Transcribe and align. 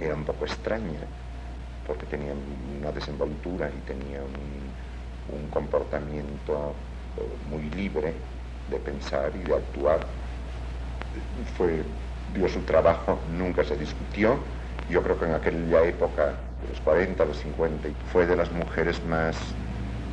era 0.00 0.14
un 0.14 0.24
poco 0.24 0.44
extraña, 0.44 1.00
porque 1.86 2.06
tenía 2.06 2.32
una 2.80 2.92
desenvoltura 2.92 3.68
y 3.68 3.80
tenía 3.86 4.20
un, 4.22 5.50
comportamiento 5.50 6.74
eh, 7.16 7.22
muy 7.50 7.62
libre 7.70 8.14
de 8.70 8.78
pensar 8.78 9.30
y 9.34 9.46
de 9.46 9.54
actuar. 9.54 10.00
Fue, 11.56 11.82
dio 12.34 12.48
su 12.48 12.60
trabajo, 12.60 13.18
nunca 13.38 13.62
se 13.64 13.76
discutió. 13.76 14.38
Yo 14.88 15.02
creo 15.02 15.18
que 15.18 15.26
en 15.26 15.34
aquella 15.34 15.84
época, 15.84 16.34
de 16.62 16.68
los 16.68 16.80
40, 16.80 17.24
los 17.24 17.36
50, 17.38 17.88
fue 18.12 18.26
de 18.26 18.36
las 18.36 18.50
mujeres 18.52 19.04
más, 19.04 19.36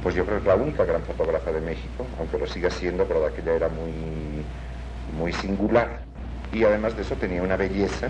pues 0.03 0.13
yo 0.13 0.25
creo 0.25 0.41
que 0.41 0.49
la 0.49 0.55
única 0.55 0.85
gran 0.85 1.01
fotógrafa 1.03 1.51
de 1.51 1.61
México, 1.61 2.05
aunque 2.19 2.37
lo 2.37 2.47
siga 2.47 2.69
siendo, 2.69 3.05
pero 3.05 3.21
de 3.21 3.27
aquella 3.27 3.53
era 3.53 3.69
muy, 3.69 4.43
muy 5.17 5.33
singular. 5.33 6.01
Y 6.51 6.63
además 6.63 6.95
de 6.95 7.01
eso 7.01 7.15
tenía 7.15 7.41
una 7.41 7.57
belleza 7.57 8.09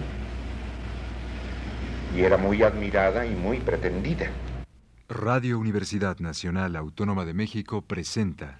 y 2.17 2.23
era 2.23 2.37
muy 2.37 2.63
admirada 2.63 3.27
y 3.27 3.35
muy 3.35 3.59
pretendida. 3.59 4.31
Radio 5.07 5.59
Universidad 5.59 6.17
Nacional 6.17 6.75
Autónoma 6.75 7.25
de 7.25 7.35
México 7.35 7.83
presenta 7.83 8.59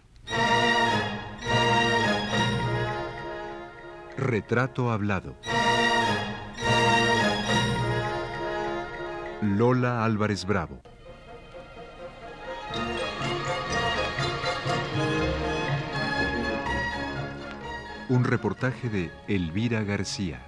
Retrato 4.15 4.91
Hablado. 4.91 5.35
Lola 9.41 10.05
Álvarez 10.05 10.45
Bravo. 10.45 10.79
Un 18.09 18.23
reportaje 18.23 18.87
de 18.89 19.11
Elvira 19.27 19.83
García. 19.83 20.45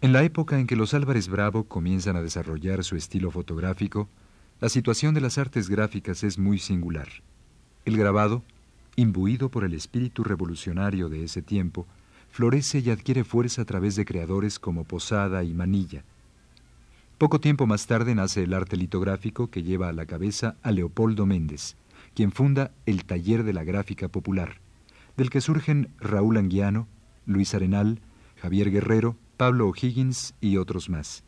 En 0.00 0.12
la 0.12 0.22
época 0.22 0.60
en 0.60 0.68
que 0.68 0.76
los 0.76 0.94
Álvarez 0.94 1.26
Bravo 1.26 1.64
comienzan 1.64 2.14
a 2.14 2.22
desarrollar 2.22 2.84
su 2.84 2.94
estilo 2.94 3.32
fotográfico, 3.32 4.08
la 4.60 4.68
situación 4.68 5.12
de 5.12 5.20
las 5.20 5.38
artes 5.38 5.68
gráficas 5.68 6.22
es 6.22 6.38
muy 6.38 6.60
singular. 6.60 7.08
El 7.84 7.96
grabado, 7.96 8.44
imbuido 8.94 9.48
por 9.48 9.64
el 9.64 9.74
espíritu 9.74 10.22
revolucionario 10.22 11.08
de 11.08 11.24
ese 11.24 11.42
tiempo, 11.42 11.84
florece 12.30 12.78
y 12.78 12.90
adquiere 12.90 13.24
fuerza 13.24 13.62
a 13.62 13.64
través 13.64 13.96
de 13.96 14.04
creadores 14.04 14.60
como 14.60 14.84
Posada 14.84 15.42
y 15.42 15.52
Manilla. 15.52 16.04
Poco 17.18 17.40
tiempo 17.40 17.66
más 17.66 17.88
tarde 17.88 18.14
nace 18.14 18.44
el 18.44 18.54
arte 18.54 18.76
litográfico 18.76 19.50
que 19.50 19.64
lleva 19.64 19.88
a 19.88 19.92
la 19.92 20.06
cabeza 20.06 20.54
a 20.62 20.70
Leopoldo 20.70 21.26
Méndez, 21.26 21.74
quien 22.14 22.30
funda 22.30 22.70
el 22.86 23.04
Taller 23.04 23.42
de 23.42 23.52
la 23.52 23.64
Gráfica 23.64 24.06
Popular, 24.06 24.60
del 25.16 25.28
que 25.28 25.40
surgen 25.40 25.88
Raúl 25.98 26.36
Anguiano, 26.36 26.86
Luis 27.26 27.52
Arenal, 27.52 28.00
Javier 28.40 28.70
Guerrero, 28.70 29.16
Pablo 29.38 29.68
O'Higgins 29.68 30.34
y 30.40 30.56
otros 30.56 30.90
más. 30.90 31.22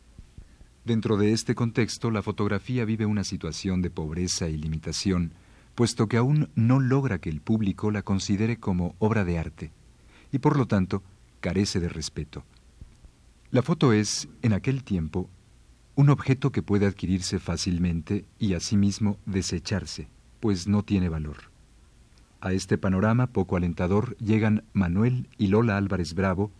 Dentro 0.83 1.15
de 1.15 1.31
este 1.31 1.55
contexto, 1.55 2.11
la 2.11 2.21
fotografía 2.21 2.83
vive 2.83 3.05
una 3.05 3.23
situación 3.23 3.81
de 3.81 3.89
pobreza 3.89 4.49
y 4.49 4.57
limitación, 4.57 5.33
puesto 5.75 6.09
que 6.09 6.17
aún 6.17 6.49
no 6.53 6.81
logra 6.81 7.19
que 7.19 7.29
el 7.29 7.39
público 7.39 7.89
la 7.89 8.01
considere 8.01 8.57
como 8.57 8.95
obra 8.99 9.23
de 9.23 9.39
arte, 9.39 9.71
y 10.29 10.39
por 10.39 10.57
lo 10.57 10.67
tanto 10.67 11.03
carece 11.39 11.79
de 11.79 11.87
respeto. 11.87 12.43
La 13.49 13.61
foto 13.61 13.93
es, 13.93 14.27
en 14.41 14.51
aquel 14.51 14.83
tiempo, 14.83 15.29
un 15.95 16.09
objeto 16.09 16.51
que 16.51 16.61
puede 16.61 16.87
adquirirse 16.87 17.39
fácilmente 17.39 18.25
y 18.37 18.55
asimismo 18.55 19.19
desecharse, 19.25 20.09
pues 20.41 20.67
no 20.67 20.83
tiene 20.83 21.07
valor. 21.07 21.49
A 22.41 22.51
este 22.51 22.77
panorama 22.77 23.27
poco 23.27 23.55
alentador 23.55 24.17
llegan 24.17 24.65
Manuel 24.73 25.29
y 25.37 25.47
Lola 25.47 25.77
Álvarez 25.77 26.13
Bravo, 26.13 26.51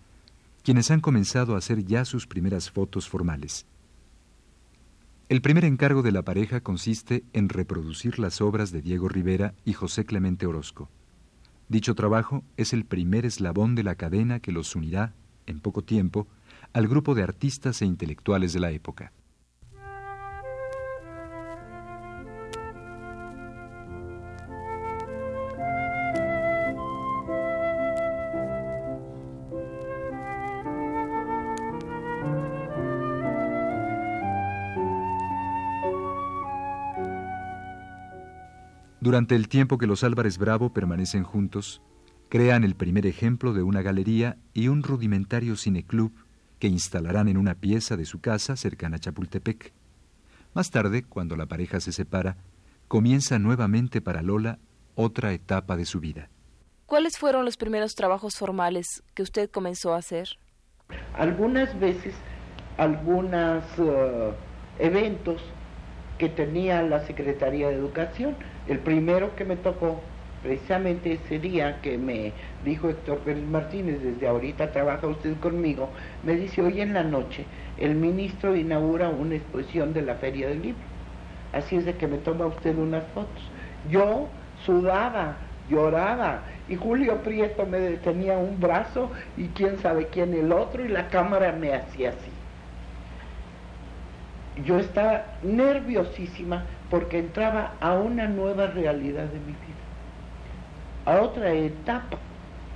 quienes 0.63 0.91
han 0.91 1.01
comenzado 1.01 1.55
a 1.55 1.57
hacer 1.57 1.85
ya 1.85 2.05
sus 2.05 2.27
primeras 2.27 2.69
fotos 2.69 3.09
formales. 3.09 3.65
El 5.29 5.41
primer 5.41 5.63
encargo 5.65 6.01
de 6.01 6.11
la 6.11 6.23
pareja 6.23 6.59
consiste 6.59 7.23
en 7.33 7.49
reproducir 7.49 8.19
las 8.19 8.41
obras 8.41 8.71
de 8.71 8.81
Diego 8.81 9.07
Rivera 9.07 9.53
y 9.63 9.73
José 9.73 10.05
Clemente 10.05 10.45
Orozco. 10.45 10.89
Dicho 11.69 11.95
trabajo 11.95 12.43
es 12.57 12.73
el 12.73 12.83
primer 12.83 13.25
eslabón 13.25 13.75
de 13.75 13.83
la 13.83 13.95
cadena 13.95 14.41
que 14.41 14.51
los 14.51 14.75
unirá, 14.75 15.13
en 15.45 15.61
poco 15.61 15.83
tiempo, 15.83 16.27
al 16.73 16.87
grupo 16.87 17.15
de 17.15 17.23
artistas 17.23 17.81
e 17.81 17.85
intelectuales 17.85 18.51
de 18.51 18.59
la 18.59 18.71
época. 18.71 19.13
Durante 39.11 39.35
el 39.35 39.49
tiempo 39.49 39.77
que 39.77 39.87
los 39.87 40.05
Álvarez 40.05 40.37
Bravo 40.37 40.71
permanecen 40.71 41.25
juntos, 41.25 41.81
crean 42.29 42.63
el 42.63 42.75
primer 42.75 43.05
ejemplo 43.05 43.51
de 43.51 43.61
una 43.61 43.81
galería 43.81 44.37
y 44.53 44.69
un 44.69 44.83
rudimentario 44.83 45.57
cineclub 45.57 46.13
que 46.59 46.69
instalarán 46.69 47.27
en 47.27 47.35
una 47.35 47.55
pieza 47.55 47.97
de 47.97 48.05
su 48.05 48.21
casa 48.21 48.55
cercana 48.55 48.95
a 48.95 48.99
Chapultepec. 48.99 49.73
Más 50.53 50.71
tarde, 50.71 51.03
cuando 51.03 51.35
la 51.35 51.45
pareja 51.45 51.81
se 51.81 51.91
separa, 51.91 52.37
comienza 52.87 53.37
nuevamente 53.37 53.99
para 53.99 54.21
Lola 54.21 54.59
otra 54.95 55.33
etapa 55.33 55.75
de 55.75 55.83
su 55.83 55.99
vida. 55.99 56.29
¿Cuáles 56.85 57.17
fueron 57.17 57.43
los 57.43 57.57
primeros 57.57 57.95
trabajos 57.95 58.37
formales 58.37 59.03
que 59.13 59.23
usted 59.23 59.51
comenzó 59.51 59.93
a 59.93 59.97
hacer? 59.97 60.37
Algunas 61.15 61.77
veces, 61.81 62.15
algunos 62.77 63.65
eh, 63.77 64.31
eventos 64.79 65.41
que 66.21 66.29
tenía 66.29 66.83
la 66.83 66.99
Secretaría 66.99 67.69
de 67.69 67.73
Educación. 67.73 68.35
El 68.67 68.77
primero 68.77 69.35
que 69.35 69.43
me 69.43 69.55
tocó, 69.55 69.99
precisamente 70.43 71.13
ese 71.13 71.39
día 71.39 71.81
que 71.81 71.97
me 71.97 72.31
dijo 72.63 72.89
Héctor 72.89 73.17
Pérez 73.21 73.43
Martínez, 73.43 74.03
desde 74.03 74.27
ahorita 74.27 74.71
trabaja 74.71 75.07
usted 75.07 75.35
conmigo, 75.39 75.89
me 76.23 76.35
dice, 76.35 76.61
hoy 76.61 76.79
en 76.79 76.93
la 76.93 77.01
noche 77.01 77.45
el 77.79 77.95
ministro 77.95 78.55
inaugura 78.55 79.09
una 79.09 79.33
exposición 79.33 79.93
de 79.93 80.03
la 80.03 80.13
Feria 80.13 80.49
del 80.49 80.61
Libro. 80.61 80.83
Así 81.53 81.77
es 81.77 81.85
de 81.85 81.95
que 81.95 82.05
me 82.05 82.19
toma 82.19 82.45
usted 82.45 82.77
unas 82.77 83.03
fotos. 83.15 83.41
Yo 83.89 84.27
sudaba, 84.63 85.37
lloraba, 85.71 86.43
y 86.69 86.75
Julio 86.75 87.23
Prieto 87.23 87.65
me 87.65 87.79
detenía 87.79 88.37
un 88.37 88.59
brazo 88.59 89.09
y 89.37 89.47
quién 89.47 89.79
sabe 89.79 90.05
quién 90.05 90.35
el 90.35 90.51
otro, 90.51 90.85
y 90.85 90.87
la 90.87 91.07
cámara 91.07 91.51
me 91.51 91.73
hacía 91.73 92.09
así 92.09 92.40
yo 94.65 94.79
estaba 94.79 95.25
nerviosísima 95.43 96.65
porque 96.89 97.19
entraba 97.19 97.73
a 97.79 97.93
una 97.93 98.27
nueva 98.27 98.67
realidad 98.67 99.25
de 99.25 99.39
mi 99.39 99.53
vida, 99.53 99.81
a 101.05 101.21
otra 101.21 101.53
etapa 101.53 102.17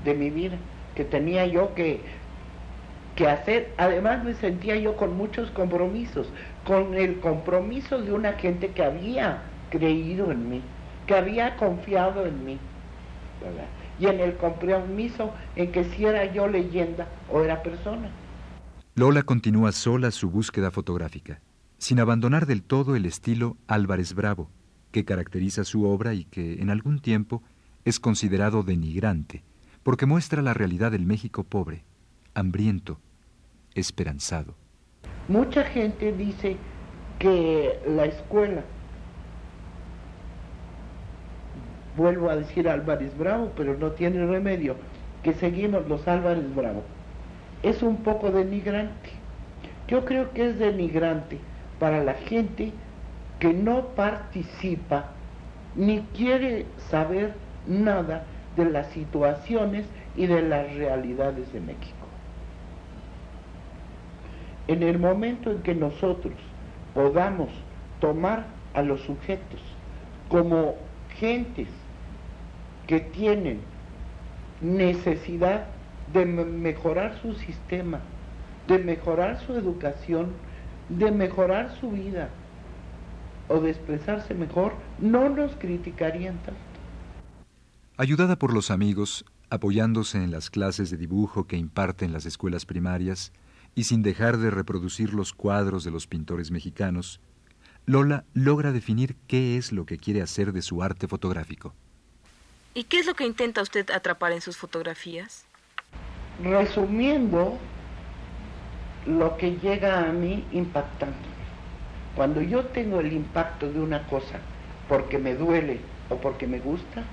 de 0.03 0.14
mi 0.14 0.30
vida 0.30 0.58
que 0.96 1.03
tenía 1.03 1.46
yo 1.46 1.74
que, 1.75 2.00
que 3.16 3.28
hacer. 3.28 3.74
Además 3.78 4.24
me 4.24 4.34
sentía 4.35 4.78
yo 4.78 4.96
con 4.96 5.18
muchos 5.18 5.52
compromisos, 5.52 6.28
con 6.66 6.94
el 6.96 7.19
compromiso 7.19 8.02
de 8.02 8.14
una 8.14 8.34
gente 8.34 8.69
que 8.69 8.84
había 8.84 9.41
creído 9.69 10.31
en 10.31 10.50
mí, 10.50 10.62
que 11.08 11.16
había 11.16 11.58
confiado 11.58 12.25
en 12.25 12.46
mí, 12.46 12.58
y 14.00 14.08
en 14.08 14.19
el 14.22 14.38
compromiso 14.38 15.34
en 15.58 15.72
que 15.72 15.84
si 15.84 16.06
era 16.06 16.31
yo 16.31 16.47
leyenda 16.47 17.08
o 17.31 17.41
era 17.44 17.62
persona. 17.62 18.09
Lola 18.96 19.24
continúa 19.24 19.74
sola 19.74 20.09
su 20.12 20.30
búsqueda 20.30 20.72
fotográfica 20.72 21.41
sin 21.85 21.99
abandonar 21.99 22.47
del 22.47 22.64
todo 22.64 22.96
el 22.96 23.05
estilo 23.05 23.58
Álvarez 23.67 24.16
Bravo, 24.16 24.49
que 24.91 25.05
caracteriza 25.05 25.64
su 25.64 25.87
obra 25.87 26.16
y 26.16 26.23
que 26.26 26.53
en 26.53 26.72
algún 26.72 26.99
tiempo 26.99 27.43
es 27.84 27.99
considerado 27.99 28.64
denigrante, 28.64 29.43
porque 29.84 30.08
muestra 30.08 30.41
la 30.41 30.55
realidad 30.55 30.91
del 30.91 31.05
México 31.05 31.43
pobre, 31.43 31.84
hambriento, 32.34 32.99
esperanzado. 33.76 34.55
Mucha 35.28 35.64
gente 35.64 36.11
dice 36.11 36.58
que 37.20 37.78
la 37.88 38.05
escuela, 38.05 38.64
vuelvo 41.96 42.31
a 42.31 42.35
decir 42.35 42.67
Álvarez 42.67 43.16
Bravo, 43.16 43.52
pero 43.55 43.78
no 43.78 43.91
tiene 43.91 44.26
remedio, 44.26 44.76
que 45.22 45.35
seguimos 45.35 45.88
los 45.88 46.08
Álvarez 46.08 46.55
Bravo, 46.55 46.81
es 47.61 47.84
un 47.84 47.97
poco 47.97 48.31
denigrante. 48.31 49.11
Yo 49.88 50.03
creo 50.03 50.31
que 50.31 50.49
es 50.49 50.58
denigrante 50.58 51.38
para 51.80 52.04
la 52.04 52.14
gente 52.14 52.72
que 53.40 53.54
no 53.54 53.88
participa 53.90 55.12
ni 55.76 56.02
quiere 56.16 56.66
saber 56.90 57.34
nada 57.68 58.24
de 58.56 58.66
las 58.66 58.88
situaciones 58.88 59.86
y 60.16 60.28
de 60.28 60.42
las 60.42 60.74
realidades 60.76 61.52
de 61.52 61.60
México. 61.60 62.08
En 64.68 64.82
el 64.84 64.98
momento 64.98 65.52
en 65.52 65.62
que 65.62 65.76
nosotros 65.76 66.34
podamos 66.94 67.50
tomar 68.00 68.46
a 68.74 68.82
los 68.82 69.02
sujetos 69.02 69.62
como 70.30 70.76
gentes 71.18 71.68
que 72.88 73.00
tienen 73.00 73.60
necesidad 74.62 75.66
de 76.14 76.26
mejorar 76.26 77.18
su 77.22 77.34
sistema, 77.34 78.00
de 78.68 78.80
mejorar 78.80 79.40
su 79.40 79.54
educación, 79.54 80.32
de 80.90 81.11
mejorar 81.11 81.76
su 81.79 81.91
vida 81.91 82.29
o 83.47 83.59
de 83.59 83.72
expresarse 83.72 84.34
mejor, 84.34 84.73
no 84.99 85.29
nos 85.29 85.55
criticarían 85.55 86.37
tanto. 86.37 86.59
Ayudada 87.97 88.37
por 88.37 88.53
los 88.53 88.72
amigos, 88.72 89.26
apoyándose 89.49 90.17
en 90.17 90.32
las 90.32 90.49
clases 90.49 90.90
de 90.90 90.97
dibujo 90.97 91.47
que 91.47 91.58
imparten 91.58 92.11
las 92.11 92.26
escuelas 92.26 92.66
primarias 92.66 93.32
y 93.76 93.84
sin 93.84 94.02
dejar 94.02 94.37
de 94.37 94.49
reproducir 94.49 95.14
los 95.14 95.34
cuadros 95.34 95.84
de 95.84 95.91
los 95.91 96.08
pintores 96.08 96.52
mexicanos, 96.52 97.20
Lola 97.85 98.26
logra 98.34 98.72
definir 98.72 99.16
qué 99.28 99.58
es 99.58 99.72
lo 99.72 99.85
que 99.85 99.97
quiere 99.97 100.22
hacer 100.22 100.53
de 100.53 100.61
su 100.61 100.81
arte 100.81 101.08
fotográfico. 101.08 101.73
¿Y 102.73 102.85
qué 102.85 102.99
es 102.99 103.05
lo 103.05 103.14
que 103.14 103.26
intenta 103.26 103.61
usted 103.61 103.90
atrapar 103.91 104.31
en 104.31 104.41
sus 104.41 104.58
fotografías? 104.58 105.46
Resumiendo, 106.43 107.58
lo 109.05 109.37
que 109.37 109.57
llega 109.57 110.07
a 110.07 110.11
mí 110.11 110.47
impactando. 110.52 111.29
Cuando 112.16 112.41
yo 112.41 112.66
tengo 112.66 112.99
el 112.99 113.13
impacto 113.13 113.72
de 113.72 113.79
una 113.79 114.07
cosa 114.07 114.40
porque 114.87 115.19
me 115.19 115.35
duele 115.35 115.81
o 116.09 116.19
porque 116.19 116.47
me 116.47 116.59
gusta, 116.59 117.03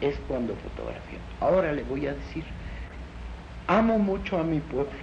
es 0.00 0.16
cuando 0.28 0.54
fotografío. 0.56 1.18
Ahora 1.40 1.72
le 1.72 1.82
voy 1.82 2.06
a 2.06 2.14
decir, 2.14 2.44
amo 3.66 3.98
mucho 3.98 4.38
a 4.38 4.44
mi 4.44 4.60
pueblo, 4.60 4.98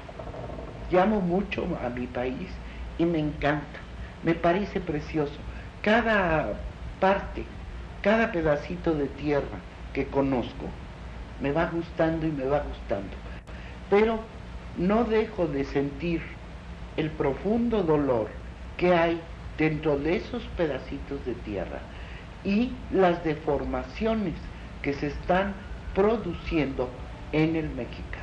llamo 0.90 1.22
mucho 1.22 1.66
a 1.84 1.90
mi 1.90 2.08
país 2.08 2.50
y 2.98 3.06
me 3.06 3.20
encanta, 3.20 3.80
me 4.24 4.36
parece 4.36 4.80
precioso. 4.80 5.40
Cada 5.82 6.62
parte, 7.00 7.46
cada 8.02 8.32
pedacito 8.32 8.94
de 8.96 9.08
tierra 9.08 9.60
que 9.94 10.08
conozco, 10.08 10.70
me 11.40 11.52
va 11.52 11.66
gustando 11.66 12.26
y 12.26 12.32
me 12.32 12.46
va 12.46 12.60
gustando. 12.60 13.18
Pero 13.90 14.35
no 14.78 15.04
dejo 15.06 15.48
de 15.48 15.64
sentir 15.64 16.22
el 16.98 17.12
profundo 17.12 17.84
dolor 17.84 18.30
que 18.78 18.94
hay 18.94 19.22
dentro 19.58 19.98
de 19.98 20.18
esos 20.18 20.44
pedacitos 20.58 21.26
de 21.26 21.34
tierra 21.36 21.82
y 22.44 22.72
las 22.92 23.24
deformaciones 23.24 24.36
que 24.82 24.94
se 24.94 25.08
están 25.08 25.56
produciendo 25.94 26.90
en 27.32 27.56
el 27.56 27.70
mexicano. 27.70 28.15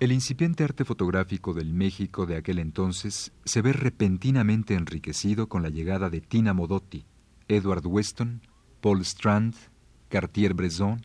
El 0.00 0.12
incipiente 0.12 0.62
arte 0.62 0.84
fotográfico 0.84 1.54
del 1.54 1.74
México 1.74 2.24
de 2.24 2.36
aquel 2.36 2.60
entonces 2.60 3.32
se 3.44 3.62
ve 3.62 3.72
repentinamente 3.72 4.74
enriquecido 4.74 5.48
con 5.48 5.64
la 5.64 5.70
llegada 5.70 6.08
de 6.08 6.20
Tina 6.20 6.54
Modotti, 6.54 7.04
Edward 7.48 7.84
Weston, 7.84 8.40
Paul 8.80 9.00
Strand, 9.00 9.56
Cartier-Bresson, 10.08 11.04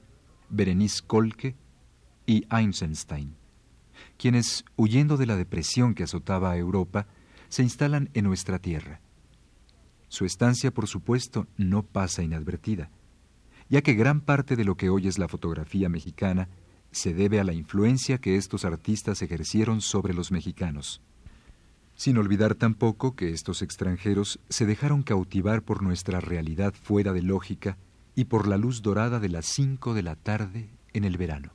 Berenice 0.49 1.01
Kolke 1.07 1.55
y 2.27 2.45
Einstein, 2.51 3.35
quienes, 4.17 4.63
huyendo 4.75 5.17
de 5.17 5.25
la 5.25 5.37
depresión 5.37 5.95
que 5.95 6.03
azotaba 6.03 6.51
a 6.51 6.57
Europa, 6.57 7.07
se 7.49 7.63
instalan 7.63 8.11
en 8.13 8.25
nuestra 8.25 8.59
tierra. 8.59 9.01
Su 10.07 10.23
estancia, 10.23 10.71
por 10.71 10.87
supuesto, 10.87 11.47
no 11.57 11.81
pasa 11.81 12.21
inadvertida, 12.21 12.91
ya 13.69 13.81
que 13.81 13.95
gran 13.95 14.21
parte 14.21 14.55
de 14.55 14.65
lo 14.65 14.77
que 14.77 14.91
hoy 14.91 15.07
es 15.07 15.17
la 15.17 15.27
fotografía 15.27 15.89
mexicana 15.89 16.47
se 16.93 17.13
debe 17.13 17.39
a 17.39 17.43
la 17.43 17.53
influencia 17.53 18.17
que 18.17 18.35
estos 18.35 18.65
artistas 18.65 19.21
ejercieron 19.21 19.81
sobre 19.81 20.13
los 20.13 20.31
mexicanos. 20.31 21.01
Sin 21.95 22.17
olvidar 22.17 22.55
tampoco 22.55 23.15
que 23.15 23.29
estos 23.29 23.61
extranjeros 23.61 24.39
se 24.49 24.65
dejaron 24.65 25.03
cautivar 25.03 25.61
por 25.61 25.83
nuestra 25.83 26.19
realidad 26.19 26.73
fuera 26.73 27.13
de 27.13 27.21
lógica 27.21 27.77
y 28.15 28.25
por 28.25 28.47
la 28.47 28.57
luz 28.57 28.81
dorada 28.81 29.19
de 29.19 29.29
las 29.29 29.45
cinco 29.45 29.93
de 29.93 30.03
la 30.03 30.15
tarde 30.15 30.69
en 30.93 31.03
el 31.03 31.17
verano. 31.17 31.51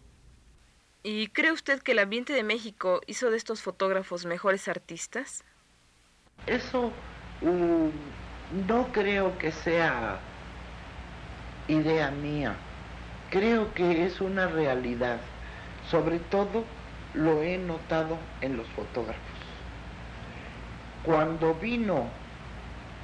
¿Y 1.03 1.29
cree 1.29 1.53
usted 1.53 1.81
que 1.81 1.93
el 1.93 2.01
ambiente 2.01 2.33
de 2.33 2.43
México 2.43 3.01
hizo 3.07 3.31
de 3.31 3.37
estos 3.37 3.63
fotógrafos 3.63 4.27
mejores 4.27 4.69
artistas? 4.69 5.45
Eso 6.47 6.93
mm, 7.43 8.67
no 8.67 8.93
creo 8.93 9.39
que 9.39 9.53
sea 9.53 10.21
idea 11.69 12.11
mía 12.11 12.57
creo 13.31 13.73
que 13.75 14.05
es 14.05 14.21
una 14.21 14.47
realidad. 14.47 15.19
Sobre 15.91 16.19
todo 16.19 16.65
lo 17.15 17.43
he 17.43 17.59
notado 17.59 18.19
en 18.41 18.57
los 18.57 18.67
fotógrafos. 18.69 19.23
Cuando 21.05 21.55
vino 21.55 22.09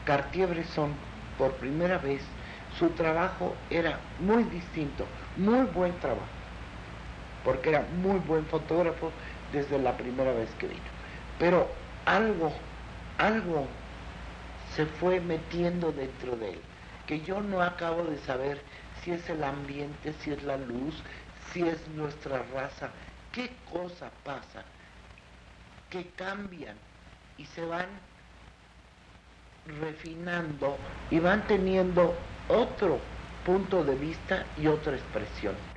Cartier-Bresson 0.04 0.92
por 1.38 1.52
primera 1.54 1.98
vez, 1.98 2.22
su 2.78 2.90
trabajo 2.90 3.54
era 3.70 3.98
muy 4.20 4.44
distinto, 4.44 5.06
muy 5.36 5.62
buen 5.66 5.92
trabajo, 6.00 6.26
porque 7.44 7.70
era 7.70 7.86
muy 8.02 8.18
buen 8.18 8.44
fotógrafo 8.46 9.10
desde 9.52 9.78
la 9.78 9.96
primera 9.96 10.32
vez 10.32 10.50
que 10.58 10.66
vino. 10.66 10.80
Pero 11.38 11.68
algo, 12.04 12.52
algo 13.18 13.66
se 14.74 14.86
fue 14.86 15.20
metiendo 15.20 15.92
dentro 15.92 16.36
de 16.36 16.50
él, 16.50 16.58
que 17.06 17.20
yo 17.20 17.40
no 17.40 17.62
acabo 17.62 18.02
de 18.04 18.18
saber 18.18 18.60
si 19.04 19.12
es 19.12 19.28
el 19.28 19.44
ambiente, 19.44 20.14
si 20.20 20.32
es 20.32 20.42
la 20.42 20.56
luz, 20.56 20.94
si 21.52 21.62
es 21.62 21.86
nuestra 21.88 22.42
raza, 22.54 22.88
qué 23.32 23.50
cosa 23.70 24.10
pasa, 24.24 24.64
que 25.90 26.06
cambian 26.16 26.76
y 27.36 27.44
se 27.44 27.64
van 27.64 27.86
refinando 29.80 30.76
y 31.10 31.18
van 31.18 31.46
teniendo 31.46 32.14
otro 32.48 32.98
punto 33.44 33.84
de 33.84 33.94
vista 33.94 34.46
y 34.56 34.66
otra 34.66 34.96
expresión. 34.96 35.73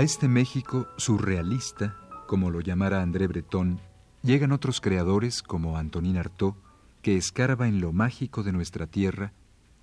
A 0.00 0.02
este 0.02 0.28
México 0.28 0.88
surrealista, 0.96 1.94
como 2.26 2.50
lo 2.50 2.62
llamara 2.62 3.02
André 3.02 3.26
Breton, 3.26 3.82
llegan 4.22 4.50
otros 4.50 4.80
creadores 4.80 5.42
como 5.42 5.76
Antonín 5.76 6.16
Artaud, 6.16 6.54
que 7.02 7.18
escarba 7.18 7.68
en 7.68 7.82
lo 7.82 7.92
mágico 7.92 8.42
de 8.42 8.50
nuestra 8.50 8.86
tierra 8.86 9.34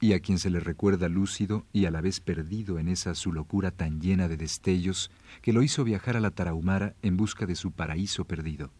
y 0.02 0.14
a 0.14 0.20
quien 0.20 0.40
se 0.40 0.50
le 0.50 0.60
recuerda 0.60 1.08
lúcido 1.08 1.68
y 1.72 1.86
a 1.86 1.92
la 1.92 2.02
vez 2.02 2.20
perdido 2.20 2.80
en 2.80 2.88
esa 2.88 3.14
su 3.14 3.32
locura 3.32 3.70
tan 3.70 4.02
llena 4.02 4.28
de 4.28 4.38
destellos 4.38 5.12
que 5.44 5.54
lo 5.54 5.62
hizo 5.62 5.84
viajar 5.84 6.18
a 6.18 6.20
la 6.20 6.32
Tarahumara 6.32 6.96
en 7.04 7.16
busca 7.16 7.46
de 7.46 7.54
su 7.54 7.72
paraíso 7.72 8.26
perdido. 8.26 8.72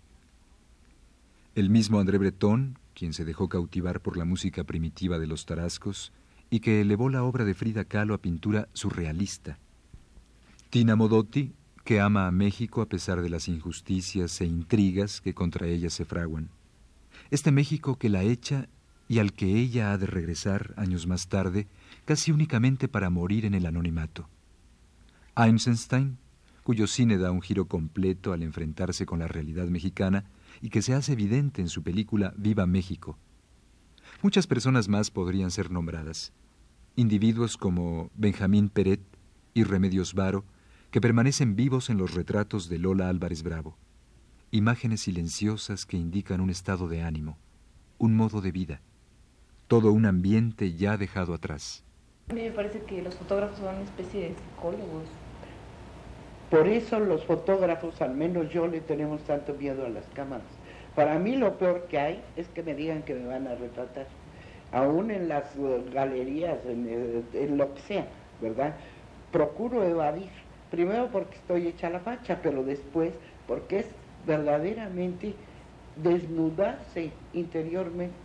El 1.54 1.70
mismo 1.70 2.00
André 2.00 2.18
Breton, 2.18 2.80
quien 2.96 3.14
se 3.14 3.26
dejó 3.26 3.48
cautivar 3.48 4.02
por 4.02 4.18
la 4.18 4.26
música 4.26 4.64
primitiva 4.64 5.20
de 5.20 5.28
los 5.28 5.46
tarascos 5.46 6.14
y 6.50 6.62
que 6.62 6.82
elevó 6.82 7.12
la 7.12 7.24
obra 7.24 7.46
de 7.46 7.54
Frida 7.54 7.86
Kahlo 7.86 8.16
a 8.16 8.18
pintura 8.18 8.70
surrealista, 8.74 9.60
Tina 10.70 10.98
Modotti, 10.98 11.54
que 11.86 12.02
ama 12.02 12.28
a 12.28 12.32
México 12.32 12.82
a 12.82 12.90
pesar 12.90 13.22
de 13.22 13.30
las 13.30 13.48
injusticias 13.48 14.42
e 14.42 14.46
intrigas 14.46 15.22
que 15.22 15.34
contra 15.34 15.66
ella 15.66 15.90
se 15.90 16.04
fraguan. 16.04 16.50
Este 17.32 17.54
México 17.54 17.98
que 17.98 18.10
la 18.10 18.24
echa 18.24 18.68
y 19.08 19.20
al 19.20 19.32
que 19.32 19.46
ella 19.46 19.94
ha 19.94 19.98
de 19.98 20.08
regresar 20.08 20.74
años 20.76 21.08
más 21.08 21.30
tarde, 21.30 21.68
casi 22.04 22.34
únicamente 22.34 22.90
para 22.90 23.10
morir 23.10 23.46
en 23.46 23.54
el 23.54 23.66
anonimato. 23.66 24.28
Einstein, 25.38 26.18
cuyo 26.64 26.86
cine 26.88 27.18
da 27.18 27.32
un 27.32 27.42
giro 27.42 27.70
completo 27.70 28.34
al 28.34 28.44
enfrentarse 28.44 29.06
con 29.06 29.20
la 29.20 29.30
realidad 29.30 29.68
mexicana 29.68 30.26
y 30.62 30.70
que 30.70 30.82
se 30.82 30.94
hace 30.94 31.14
evidente 31.14 31.62
en 31.62 31.70
su 31.70 31.82
película 31.82 32.34
Viva 32.36 32.66
México. 32.66 33.18
Muchas 34.22 34.48
personas 34.48 34.90
más 34.90 35.12
podrían 35.12 35.52
ser 35.52 35.72
nombradas, 35.72 36.34
individuos 36.98 37.56
como 37.56 38.12
Benjamín 38.16 38.68
Peret 38.68 39.00
y 39.54 39.64
Remedios 39.64 40.14
Varo, 40.14 40.44
que 40.92 41.02
permanecen 41.02 41.56
vivos 41.56 41.90
en 41.90 41.98
los 41.98 42.14
retratos 42.14 42.70
de 42.70 42.80
Lola 42.80 43.10
Álvarez 43.10 43.44
Bravo, 43.44 43.78
imágenes 44.52 45.02
silenciosas 45.02 45.86
que 45.86 45.98
indican 45.98 46.40
un 46.40 46.50
estado 46.50 46.88
de 46.88 47.02
ánimo, 47.02 47.38
un 47.98 48.16
modo 48.16 48.40
de 48.40 48.52
vida, 48.52 48.82
todo 49.68 49.92
un 49.92 50.06
ambiente 50.06 50.74
ya 50.74 50.96
dejado 50.98 51.34
atrás. 51.34 51.84
A 52.30 52.34
mí 52.34 52.42
me 52.44 52.52
parece 52.52 52.82
que 52.84 53.02
los 53.02 53.16
fotógrafos 53.16 53.60
son 53.60 53.76
una 53.76 53.84
especie 53.84 54.22
de 54.22 54.36
psicólogos. 54.36 55.04
Por 56.50 56.68
eso 56.68 57.00
los 57.00 57.26
fotógrafos, 57.26 58.02
al 58.02 58.16
menos 58.16 58.50
yo, 58.50 58.68
le 58.68 58.80
tenemos 58.80 59.22
tanto 59.24 59.54
miedo 59.56 59.86
a 59.86 59.90
las 59.90 60.06
cámaras. 60.14 60.48
Para 60.96 61.20
mí 61.20 61.36
lo 61.36 61.58
peor 61.58 61.88
que 61.90 62.00
hay 62.00 62.24
es 62.38 62.48
que 62.48 62.64
me 62.64 62.74
digan 62.74 63.04
que 63.04 63.14
me 63.14 63.28
van 63.28 63.48
a 63.48 63.56
retratar, 63.56 64.08
aún 64.72 65.12
en 65.12 65.28
las 65.28 65.54
eh, 65.58 65.84
galerías, 65.94 66.58
en, 66.66 67.26
en 67.34 67.58
lo 67.58 67.74
que 67.74 67.82
sea, 67.82 68.08
¿verdad? 68.42 68.76
Procuro 69.32 69.84
evadir, 69.84 70.30
primero 70.72 71.08
porque 71.08 71.36
estoy 71.36 71.68
hecha 71.68 71.90
la 71.90 72.00
facha, 72.00 72.40
pero 72.42 72.64
después 72.64 73.14
porque 73.48 73.80
es 73.80 73.88
verdaderamente 74.26 75.34
desnudarse 75.96 77.12
interiormente. 77.34 78.16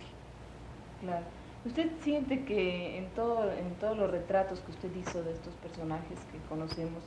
Claro. 1.01 1.25
¿Usted 1.65 1.91
siente 2.03 2.45
que 2.45 2.99
en, 2.99 3.07
todo, 3.11 3.51
en 3.53 3.75
todos 3.77 3.97
los 3.97 4.11
retratos 4.11 4.61
que 4.61 4.73
usted 4.73 4.89
hizo 4.97 5.23
de 5.23 5.33
estos 5.33 5.55
personajes 5.55 6.19
que 6.33 6.39
conocemos, 6.49 7.03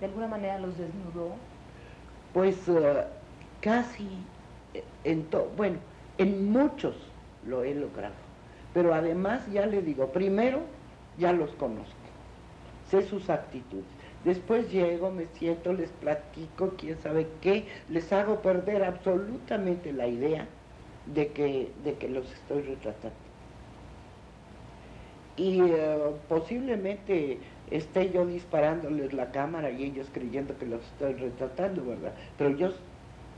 de 0.00 0.06
alguna 0.06 0.28
manera 0.28 0.58
los 0.58 0.76
desnudó? 0.78 1.34
Pues 2.32 2.56
eh, 2.68 3.04
casi 3.60 4.08
en 5.04 5.24
todo, 5.24 5.50
bueno, 5.56 5.76
en 6.16 6.50
muchos 6.50 6.96
lo 7.46 7.64
he 7.64 7.74
logrado. 7.74 8.14
Pero 8.72 8.94
además, 8.94 9.42
ya 9.52 9.66
le 9.66 9.82
digo, 9.82 10.06
primero 10.08 10.60
ya 11.18 11.32
los 11.32 11.50
conozco, 11.52 11.92
sé 12.90 13.02
sus 13.02 13.28
actitudes. 13.28 13.84
Después 14.24 14.70
llego, 14.70 15.10
me 15.10 15.26
siento, 15.34 15.72
les 15.72 15.90
platico, 15.90 16.74
quién 16.78 16.96
sabe 17.02 17.26
qué, 17.40 17.66
les 17.88 18.12
hago 18.12 18.40
perder 18.40 18.84
absolutamente 18.84 19.92
la 19.92 20.06
idea 20.06 20.46
de 21.06 21.28
que, 21.28 21.72
de 21.84 21.94
que 21.94 22.08
los 22.08 22.32
estoy 22.32 22.62
retratando. 22.62 23.16
Y 25.36 25.60
eh, 25.62 25.98
posiblemente 26.28 27.38
esté 27.70 28.12
yo 28.12 28.24
disparándoles 28.26 29.12
la 29.12 29.32
cámara 29.32 29.70
y 29.70 29.84
ellos 29.84 30.08
creyendo 30.12 30.56
que 30.56 30.66
los 30.66 30.82
estoy 30.84 31.14
retratando, 31.14 31.84
¿verdad? 31.84 32.12
Pero 32.38 32.50
yo 32.50 32.68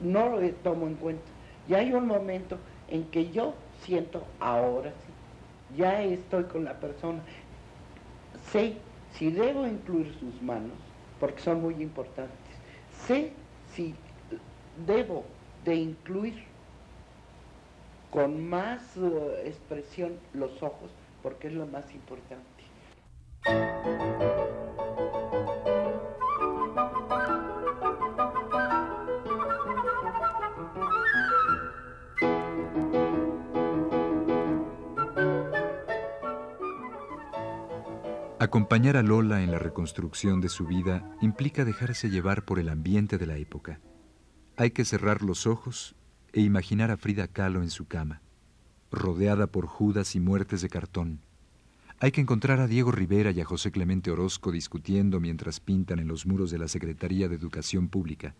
no 0.01 0.29
lo 0.29 0.51
tomo 0.57 0.87
en 0.87 0.97
cuenta. 0.97 1.25
Y 1.67 1.75
hay 1.75 1.95
un 1.95 2.07
momento 2.07 2.59
en 2.89 3.05
que 3.05 3.31
yo 3.31 3.55
siento, 3.81 4.23
ahora 4.39 4.91
sí, 4.91 5.79
ya 5.79 6.03
estoy 6.03 6.45
con 6.45 6.65
la 6.65 6.79
persona, 6.79 7.21
sé 8.53 8.75
si 9.15 9.31
debo 9.31 9.67
incluir 9.67 10.13
sus 10.19 10.41
manos, 10.43 10.77
porque 11.21 11.41
son 11.41 11.63
muy 11.63 11.75
importantes, 11.83 12.35
sé 13.07 13.33
si 13.75 13.95
debo 14.87 15.25
de 15.65 15.77
incluir 15.77 16.45
con 18.11 18.49
más 18.49 18.97
eh, 18.97 19.43
expresión 19.47 20.13
los 20.33 20.63
ojos, 20.63 20.91
porque 21.23 21.49
es 21.49 21.55
lo 21.55 21.67
más 21.67 21.85
importante. 21.93 22.45
Acompañar 38.55 38.97
a 38.97 39.03
Lola 39.03 39.43
en 39.43 39.51
la 39.51 39.59
reconstrucción 39.59 40.41
de 40.41 40.49
su 40.49 40.65
vida 40.65 41.11
implica 41.21 41.65
dejarse 41.65 42.09
llevar 42.09 42.45
por 42.45 42.61
el 42.61 42.69
ambiente 42.69 43.19
de 43.19 43.27
la 43.27 43.37
época. 43.37 43.81
Hay 44.57 44.71
que 44.71 44.85
cerrar 44.85 45.23
los 45.23 45.49
ojos 45.49 45.97
e 46.33 46.41
imaginar 46.41 46.93
a 46.93 46.97
Frida 46.97 47.27
Kahlo 47.27 47.63
en 47.63 47.71
su 47.71 47.89
cama, 47.89 48.23
rodeada 48.93 49.49
por 49.49 49.67
judas 49.67 50.15
y 50.15 50.21
muertes 50.21 50.63
de 50.63 50.69
cartón. 50.69 51.19
Hay 51.99 52.13
que 52.13 52.21
encontrar 52.21 52.61
a 52.61 52.69
Diego 52.69 52.93
Rivera 52.93 53.33
y 53.33 53.41
a 53.41 53.45
José 53.45 53.73
Clemente 53.73 54.13
Orozco 54.13 54.53
discutiendo 54.53 55.19
mientras 55.19 55.59
pintan 55.59 55.99
en 55.99 56.07
los 56.07 56.25
muros 56.25 56.53
de 56.53 56.59
la 56.59 56.69
Secretaría 56.69 57.29
de 57.29 57.35
Educación 57.35 57.89
Pública. 57.89 58.37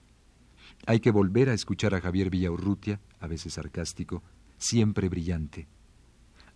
Hay 0.87 1.01
que 1.01 1.11
volver 1.11 1.49
a 1.49 1.55
escuchar 1.55 1.93
a 1.93 2.01
Javier 2.01 2.31
Villaurrutia, 2.31 3.01
a 3.19 3.27
veces 3.27 3.55
sarcástico, 3.55 4.23
siempre 4.59 5.09
brillante. 5.09 5.67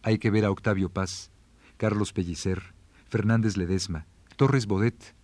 Hay 0.05 0.19
que 0.19 0.31
ver 0.31 0.45
a 0.45 0.53
Octavio 0.53 0.91
Paz, 0.91 1.33
Carlos 1.77 2.13
Pellicer, 2.13 2.78
Fernández 3.09 3.57
Ledesma, 3.57 4.07
Torres 4.37 4.67
Bodet, 4.67 5.15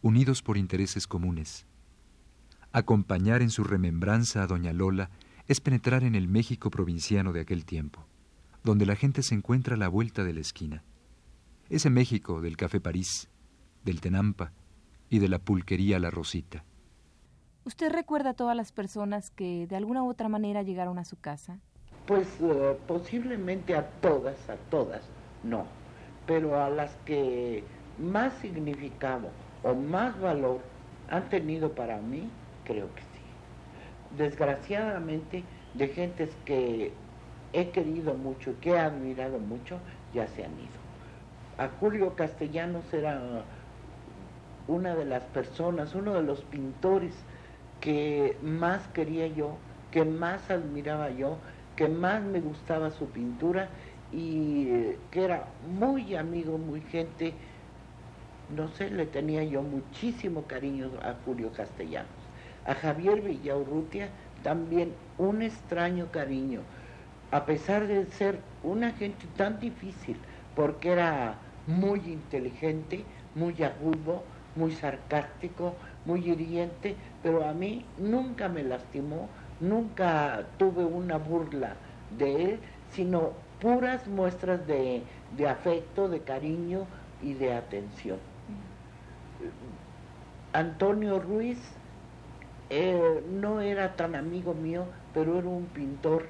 unidos 0.00 0.40
por 0.40 0.56
intereses 0.56 1.06
comunes. 1.06 1.66
Acompañar 2.72 3.42
en 3.42 3.50
su 3.50 3.62
remembranza 3.62 4.42
a 4.42 4.46
Doña 4.46 4.72
Lola 4.72 5.10
es 5.46 5.60
penetrar 5.60 6.02
en 6.02 6.14
el 6.14 6.28
México 6.28 6.70
provinciano 6.70 7.34
de 7.34 7.40
aquel 7.40 7.66
tiempo, 7.66 8.06
donde 8.64 8.86
la 8.86 8.96
gente 8.96 9.22
se 9.22 9.34
encuentra 9.34 9.74
a 9.74 9.78
la 9.78 9.88
vuelta 9.88 10.24
de 10.24 10.32
la 10.32 10.40
esquina. 10.40 10.82
Ese 11.68 11.90
México 11.90 12.40
del 12.40 12.56
Café 12.56 12.80
París, 12.80 13.28
del 13.84 14.00
Tenampa 14.00 14.52
y 15.10 15.18
de 15.18 15.28
la 15.28 15.38
pulquería 15.38 15.98
La 15.98 16.10
Rosita. 16.10 16.64
¿Usted 17.64 17.92
recuerda 17.92 18.30
a 18.30 18.34
todas 18.34 18.56
las 18.56 18.72
personas 18.72 19.30
que 19.30 19.66
de 19.66 19.76
alguna 19.76 20.02
u 20.02 20.08
otra 20.08 20.30
manera 20.30 20.62
llegaron 20.62 20.98
a 20.98 21.04
su 21.04 21.16
casa? 21.16 21.60
Pues 22.06 22.28
eh, 22.40 22.78
posiblemente 22.88 23.76
a 23.76 23.86
todas, 24.00 24.48
a 24.48 24.56
todas, 24.70 25.02
no 25.44 25.66
pero 26.26 26.62
a 26.62 26.70
las 26.70 26.94
que 27.04 27.62
más 27.98 28.32
significado 28.34 29.28
o 29.62 29.74
más 29.74 30.18
valor 30.20 30.60
han 31.10 31.28
tenido 31.28 31.72
para 31.72 31.98
mí, 31.98 32.28
creo 32.64 32.92
que 32.94 33.02
sí. 33.02 34.16
Desgraciadamente, 34.16 35.44
de 35.74 35.88
gentes 35.88 36.30
que 36.44 36.92
he 37.52 37.70
querido 37.70 38.14
mucho 38.14 38.50
y 38.50 38.54
que 38.54 38.70
he 38.70 38.78
admirado 38.78 39.38
mucho, 39.38 39.78
ya 40.12 40.26
se 40.28 40.44
han 40.44 40.52
ido. 40.52 40.86
A 41.58 41.68
Julio 41.80 42.14
Castellanos 42.14 42.92
era 42.92 43.44
una 44.68 44.94
de 44.94 45.04
las 45.04 45.22
personas, 45.24 45.94
uno 45.94 46.14
de 46.14 46.22
los 46.22 46.42
pintores 46.42 47.14
que 47.80 48.36
más 48.42 48.86
quería 48.88 49.26
yo, 49.28 49.56
que 49.90 50.04
más 50.04 50.50
admiraba 50.50 51.10
yo, 51.10 51.38
que 51.76 51.88
más 51.88 52.22
me 52.22 52.40
gustaba 52.40 52.90
su 52.90 53.06
pintura 53.06 53.68
y 54.12 54.66
que 55.10 55.24
era 55.24 55.46
muy 55.78 56.14
amigo, 56.14 56.58
muy 56.58 56.80
gente, 56.80 57.34
no 58.54 58.68
sé, 58.68 58.90
le 58.90 59.06
tenía 59.06 59.42
yo 59.44 59.62
muchísimo 59.62 60.42
cariño 60.42 60.90
a 61.02 61.14
Julio 61.24 61.52
Castellanos. 61.52 62.10
A 62.66 62.74
Javier 62.74 63.20
Villaurrutia 63.20 64.08
también 64.42 64.92
un 65.18 65.42
extraño 65.42 66.10
cariño, 66.12 66.60
a 67.30 67.44
pesar 67.44 67.86
de 67.86 68.06
ser 68.06 68.38
una 68.62 68.92
gente 68.92 69.26
tan 69.36 69.58
difícil, 69.58 70.16
porque 70.54 70.92
era 70.92 71.36
muy 71.66 72.00
inteligente, 72.00 73.04
muy 73.34 73.60
agudo, 73.62 74.22
muy 74.54 74.72
sarcástico, 74.72 75.74
muy 76.04 76.28
hiriente, 76.30 76.96
pero 77.22 77.46
a 77.46 77.52
mí 77.52 77.84
nunca 77.98 78.48
me 78.48 78.62
lastimó, 78.62 79.28
nunca 79.60 80.46
tuve 80.58 80.84
una 80.84 81.18
burla 81.18 81.74
de 82.18 82.44
él, 82.44 82.60
sino 82.92 83.32
puras 83.60 84.06
muestras 84.06 84.66
de, 84.66 85.02
afecto, 85.48 86.08
de 86.08 86.20
cariño 86.20 86.86
y 87.22 87.34
de 87.34 87.54
atención. 87.54 88.18
Antonio 90.52 91.18
Ruiz 91.18 91.58
eh, 92.70 93.22
no 93.30 93.60
era 93.60 93.94
tan 93.96 94.14
amigo 94.14 94.54
mío, 94.54 94.86
pero 95.12 95.38
era 95.38 95.48
un 95.48 95.66
pintor 95.66 96.28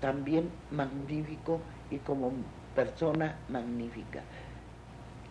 también 0.00 0.50
magnífico 0.70 1.60
y 1.90 1.98
como 1.98 2.32
persona 2.74 3.36
magnífica. 3.48 4.22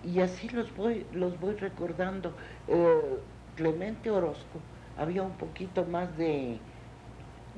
Y 0.03 0.19
así 0.21 0.49
los 0.49 0.75
voy, 0.75 1.05
los 1.13 1.39
voy 1.39 1.55
recordando. 1.55 2.33
Eh, 2.67 3.19
Clemente 3.55 4.09
Orozco 4.09 4.59
había 4.97 5.23
un 5.23 5.33
poquito 5.33 5.85
más 5.85 6.15
de, 6.17 6.59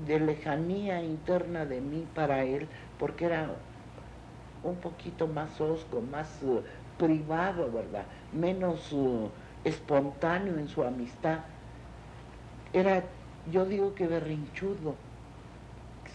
de 0.06 0.20
lejanía 0.20 1.02
interna 1.04 1.66
de 1.66 1.82
mí 1.82 2.06
para 2.16 2.44
él, 2.44 2.68
porque 3.04 3.26
era 3.26 3.50
un 4.64 4.78
poquito 4.78 5.28
más 5.28 5.60
osco, 5.60 6.00
más 6.00 6.42
uh, 6.42 6.62
privado, 6.98 7.70
¿verdad? 7.70 8.06
Menos 8.32 8.94
uh, 8.94 9.28
espontáneo 9.66 10.58
en 10.58 10.70
su 10.70 10.82
amistad. 10.86 11.40
Era, 12.72 13.04
yo 13.52 13.66
digo 13.66 13.94
que 13.94 14.08
berrinchudo, 14.08 14.96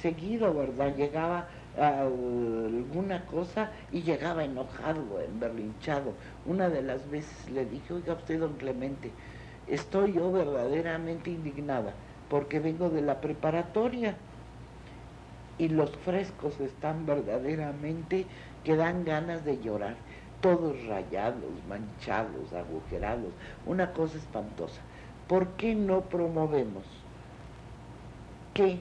seguido, 0.01 0.55
¿verdad? 0.55 0.97
Llegaba 0.97 1.49
a 1.77 2.07
uh, 2.07 2.67
alguna 2.69 3.27
cosa 3.27 3.71
y 3.93 4.01
llegaba 4.01 4.45
enojado, 4.45 5.05
berrinchado. 5.39 6.15
Una 6.47 6.71
de 6.71 6.81
las 6.81 7.11
veces 7.11 7.51
le 7.51 7.67
dije, 7.67 7.93
oiga 7.93 8.15
usted, 8.15 8.41
don 8.41 8.55
Clemente, 8.55 9.11
estoy 9.67 10.15
yo 10.15 10.33
verdaderamente 10.33 11.33
indignada 11.33 11.93
porque 12.31 12.61
vengo 12.61 12.89
de 12.89 13.03
la 13.03 13.21
preparatoria 13.21 14.17
y 15.59 15.69
los 15.69 15.91
frescos 15.99 16.61
están 16.61 17.07
verdaderamente 17.07 18.27
que 18.65 18.77
dan 18.77 19.05
ganas 19.05 19.45
de 19.45 19.59
llorar. 19.61 19.97
todos 20.41 20.77
rayados, 20.87 21.51
manchados, 21.69 22.53
agujerados, 22.53 23.33
una 23.67 23.93
cosa 23.93 24.19
espantosa. 24.19 24.81
¿Por 25.27 25.49
qué 25.57 25.75
no 25.75 26.03
promovemos 26.03 26.85
que 28.55 28.79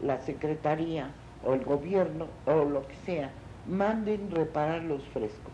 la 0.00 0.18
Secretaría 0.20 1.10
o 1.44 1.54
el 1.54 1.64
gobierno 1.64 2.28
o 2.46 2.64
lo 2.64 2.86
que 2.86 2.94
sea 3.04 3.32
manden 3.66 4.30
reparar 4.30 4.82
los 4.84 5.02
frescos 5.08 5.52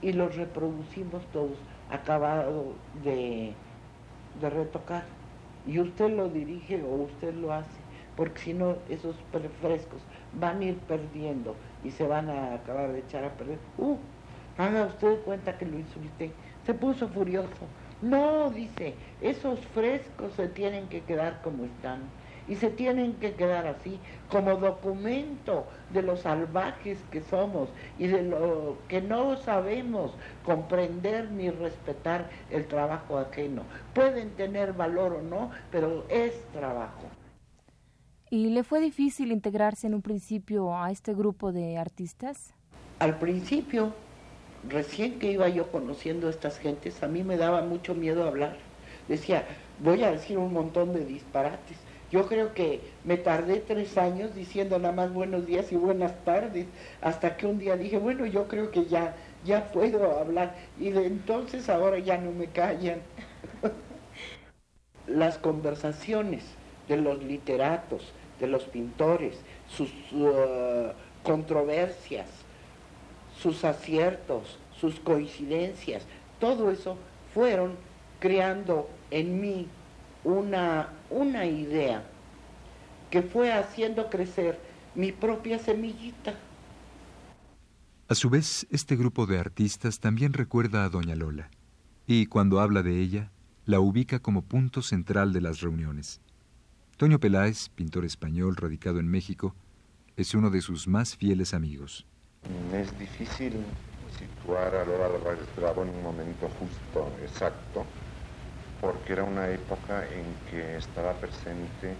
y 0.00 0.12
los 0.12 0.36
reproducimos 0.36 1.22
todos 1.32 1.58
acabados 1.90 2.74
de, 3.04 3.54
de 4.40 4.50
retocar? 4.50 5.04
Y 5.66 5.78
usted 5.80 6.10
lo 6.16 6.28
dirige 6.28 6.82
o 6.82 6.94
usted 7.04 7.34
lo 7.34 7.52
hace, 7.52 7.81
porque 8.16 8.40
si 8.40 8.54
no 8.54 8.76
esos 8.88 9.16
frescos 9.60 10.00
van 10.38 10.60
a 10.60 10.64
ir 10.64 10.78
perdiendo 10.80 11.54
y 11.84 11.90
se 11.90 12.06
van 12.06 12.28
a 12.28 12.54
acabar 12.54 12.92
de 12.92 13.00
echar 13.00 13.24
a 13.24 13.30
perder. 13.30 13.58
¡Uh! 13.78 13.96
Haga 14.58 14.86
usted 14.86 15.20
cuenta 15.22 15.56
que 15.56 15.66
lo 15.66 15.78
insulté. 15.78 16.30
Se 16.66 16.74
puso 16.74 17.08
furioso. 17.08 17.66
No, 18.02 18.50
dice, 18.50 18.94
esos 19.20 19.60
frescos 19.60 20.32
se 20.34 20.48
tienen 20.48 20.88
que 20.88 21.02
quedar 21.02 21.40
como 21.42 21.64
están. 21.64 22.00
Y 22.48 22.56
se 22.56 22.70
tienen 22.70 23.14
que 23.14 23.34
quedar 23.34 23.66
así, 23.68 24.00
como 24.28 24.56
documento 24.56 25.64
de 25.90 26.02
los 26.02 26.20
salvajes 26.20 26.98
que 27.12 27.22
somos 27.22 27.68
y 28.00 28.08
de 28.08 28.24
lo 28.24 28.76
que 28.88 29.00
no 29.00 29.36
sabemos 29.36 30.12
comprender 30.44 31.30
ni 31.30 31.50
respetar 31.50 32.28
el 32.50 32.66
trabajo 32.66 33.18
ajeno. 33.18 33.62
Pueden 33.94 34.30
tener 34.30 34.72
valor 34.72 35.12
o 35.12 35.22
no, 35.22 35.52
pero 35.70 36.04
es 36.08 36.44
trabajo. 36.52 37.11
¿Y 38.32 38.48
le 38.48 38.64
fue 38.64 38.80
difícil 38.80 39.30
integrarse 39.30 39.86
en 39.86 39.92
un 39.92 40.00
principio 40.00 40.74
a 40.74 40.90
este 40.90 41.12
grupo 41.12 41.52
de 41.52 41.76
artistas? 41.76 42.54
Al 42.98 43.18
principio 43.18 43.92
recién 44.70 45.18
que 45.18 45.32
iba 45.32 45.50
yo 45.50 45.70
conociendo 45.70 46.28
a 46.28 46.30
estas 46.30 46.58
gentes, 46.58 47.02
a 47.02 47.08
mí 47.08 47.24
me 47.24 47.36
daba 47.36 47.60
mucho 47.60 47.94
miedo 47.94 48.26
hablar. 48.26 48.56
Decía, 49.06 49.44
voy 49.80 50.02
a 50.02 50.12
decir 50.12 50.38
un 50.38 50.50
montón 50.50 50.94
de 50.94 51.04
disparates. 51.04 51.76
Yo 52.10 52.26
creo 52.26 52.54
que 52.54 52.80
me 53.04 53.18
tardé 53.18 53.60
tres 53.60 53.98
años 53.98 54.34
diciendo 54.34 54.78
nada 54.78 54.94
más 54.94 55.12
buenos 55.12 55.44
días 55.44 55.70
y 55.70 55.76
buenas 55.76 56.24
tardes, 56.24 56.64
hasta 57.02 57.36
que 57.36 57.46
un 57.46 57.58
día 57.58 57.76
dije, 57.76 57.98
bueno, 57.98 58.24
yo 58.24 58.48
creo 58.48 58.70
que 58.70 58.86
ya, 58.86 59.14
ya 59.44 59.70
puedo 59.72 60.18
hablar. 60.18 60.54
Y 60.80 60.88
de 60.88 61.06
entonces 61.06 61.68
ahora 61.68 61.98
ya 61.98 62.16
no 62.16 62.32
me 62.32 62.46
callan. 62.46 63.02
Las 65.06 65.36
conversaciones 65.36 66.44
de 66.88 66.96
los 66.96 67.22
literatos, 67.22 68.12
de 68.42 68.48
los 68.48 68.64
pintores, 68.64 69.38
sus 69.68 69.88
uh, 70.12 70.90
controversias, 71.22 72.28
sus 73.40 73.64
aciertos, 73.64 74.58
sus 74.78 74.98
coincidencias, 74.98 76.02
todo 76.40 76.72
eso 76.72 76.98
fueron 77.32 77.76
creando 78.18 78.90
en 79.12 79.40
mí 79.40 79.68
una, 80.24 80.88
una 81.08 81.46
idea 81.46 82.02
que 83.10 83.22
fue 83.22 83.52
haciendo 83.52 84.10
crecer 84.10 84.58
mi 84.96 85.12
propia 85.12 85.60
semillita. 85.60 86.34
A 88.08 88.14
su 88.16 88.28
vez, 88.28 88.66
este 88.70 88.96
grupo 88.96 89.26
de 89.26 89.38
artistas 89.38 90.00
también 90.00 90.32
recuerda 90.32 90.84
a 90.84 90.88
Doña 90.88 91.14
Lola, 91.14 91.48
y 92.08 92.26
cuando 92.26 92.58
habla 92.60 92.82
de 92.82 93.00
ella, 93.00 93.30
la 93.66 93.78
ubica 93.78 94.18
como 94.18 94.42
punto 94.42 94.82
central 94.82 95.32
de 95.32 95.40
las 95.40 95.60
reuniones. 95.60 96.20
Toño 96.96 97.18
Peláez, 97.18 97.68
pintor 97.70 98.04
español 98.04 98.54
radicado 98.54 99.00
en 99.00 99.08
México, 99.08 99.56
es 100.16 100.34
uno 100.34 100.50
de 100.50 100.60
sus 100.60 100.86
más 100.86 101.16
fieles 101.16 101.52
amigos. 101.52 102.06
Es 102.72 102.96
difícil 102.96 103.54
situar 104.16 104.74
a 104.76 104.84
Lola 104.84 105.06
Álvarez 105.06 105.46
Bravo 105.56 105.82
en 105.82 105.88
un 105.88 106.02
momento 106.02 106.48
justo, 106.60 107.10
exacto, 107.22 107.84
porque 108.80 109.14
era 109.14 109.24
una 109.24 109.48
época 109.48 110.04
en 110.04 110.24
que 110.50 110.76
estaba 110.76 111.14
presente 111.14 111.94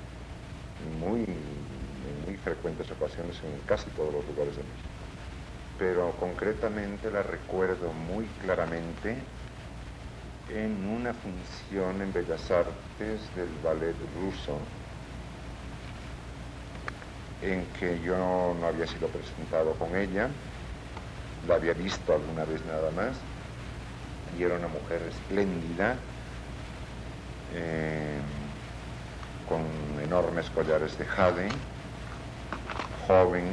muy, 1.00 1.24
en 1.24 2.24
muy 2.26 2.36
frecuentes 2.36 2.88
ocasiones 2.92 3.36
en 3.42 3.66
casi 3.66 3.90
todos 3.90 4.12
los 4.12 4.24
lugares 4.26 4.54
de 4.54 4.62
México. 4.62 4.88
Pero 5.78 6.12
concretamente 6.20 7.10
la 7.10 7.24
recuerdo 7.24 7.92
muy 7.92 8.26
claramente 8.44 9.16
en 10.48 10.86
una 10.86 11.12
función 11.14 12.02
en 12.02 12.12
Bellas 12.12 12.50
Artes 12.50 13.20
del 13.34 13.48
ballet 13.64 13.96
ruso 14.20 14.58
en 17.42 17.66
que 17.78 18.00
yo 18.00 18.16
no 18.60 18.66
había 18.66 18.86
sido 18.86 19.08
presentado 19.08 19.72
con 19.74 19.96
ella, 19.96 20.28
la 21.48 21.56
había 21.56 21.74
visto 21.74 22.14
alguna 22.14 22.44
vez 22.44 22.64
nada 22.66 22.90
más, 22.92 23.16
y 24.38 24.44
era 24.44 24.54
una 24.56 24.68
mujer 24.68 25.02
espléndida, 25.08 25.96
eh, 27.54 28.18
con 29.48 29.62
enormes 30.02 30.48
collares 30.50 30.96
de 30.98 31.04
jade, 31.04 31.48
joven, 33.06 33.44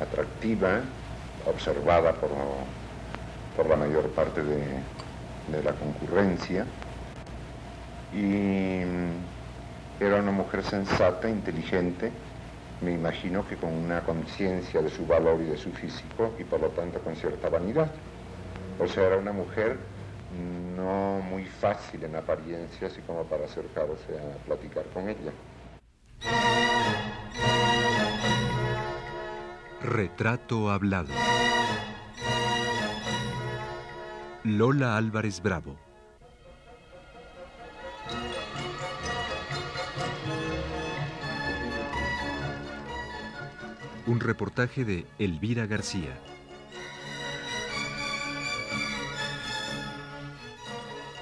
atractiva, 0.00 0.80
observada 1.46 2.12
por, 2.14 2.30
por 3.54 3.68
la 3.68 3.76
mayor 3.76 4.08
parte 4.10 4.42
de, 4.42 4.56
de 5.52 5.62
la 5.62 5.72
concurrencia, 5.72 6.64
y 8.12 8.80
era 10.00 10.16
una 10.16 10.32
mujer 10.32 10.62
sensata, 10.64 11.28
inteligente, 11.28 12.10
me 12.80 12.92
imagino 12.92 13.46
que 13.48 13.56
con 13.56 13.72
una 13.72 14.00
conciencia 14.00 14.82
de 14.82 14.90
su 14.90 15.06
valor 15.06 15.40
y 15.40 15.44
de 15.44 15.56
su 15.56 15.70
físico 15.72 16.32
y 16.38 16.44
por 16.44 16.60
lo 16.60 16.68
tanto 16.68 16.98
con 17.00 17.16
cierta 17.16 17.48
vanidad. 17.48 17.90
O 18.78 18.86
sea, 18.86 19.04
era 19.06 19.16
una 19.16 19.32
mujer 19.32 19.78
no 20.76 21.20
muy 21.20 21.44
fácil 21.44 22.04
en 22.04 22.16
apariencia, 22.16 22.88
así 22.88 23.00
como 23.02 23.24
para 23.24 23.44
acercarse 23.44 24.18
a 24.18 24.44
platicar 24.44 24.84
con 24.92 25.08
ella. 25.08 25.32
Retrato 29.82 30.70
hablado. 30.70 31.14
Lola 34.44 34.96
Álvarez 34.96 35.40
Bravo. 35.42 35.85
Un 44.06 44.20
reportaje 44.20 44.84
de 44.84 45.04
Elvira 45.18 45.66
García. 45.66 46.16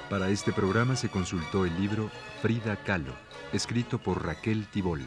Para 0.07 0.29
este 0.29 0.53
programa 0.53 0.95
se 0.95 1.09
consultó 1.09 1.65
el 1.65 1.75
libro 1.81 2.11
Frida 2.43 2.75
Kahlo, 2.83 3.15
escrito 3.53 3.97
por 3.97 4.23
Raquel 4.23 4.67
Tibol. 4.67 5.01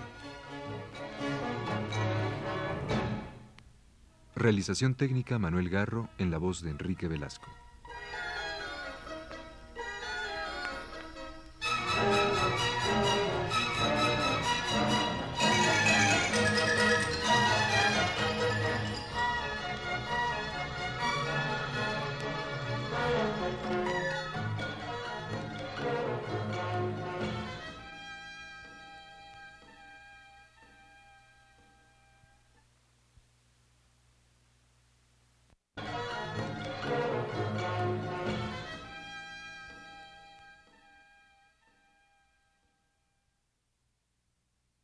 Realización 4.34 4.96
técnica 4.96 5.38
Manuel 5.38 5.68
Garro 5.68 6.08
en 6.18 6.32
la 6.32 6.38
voz 6.38 6.62
de 6.62 6.70
Enrique 6.70 7.06
Velasco. 7.06 7.57